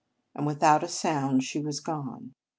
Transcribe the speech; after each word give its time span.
and 0.33 0.47
without 0.47 0.81
a 0.83 0.87
sound 0.87 1.43
she 1.43 1.59
was 1.59 1.79
gone. 1.79 2.33